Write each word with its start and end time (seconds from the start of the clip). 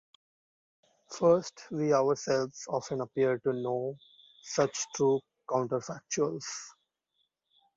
First, 1.11 1.67
we 1.69 1.93
ourselves 1.93 2.65
often 2.67 3.01
appear 3.01 3.37
to 3.37 3.53
know 3.53 3.97
such 4.41 4.87
true 4.95 5.21
counterfactuals. 5.47 6.45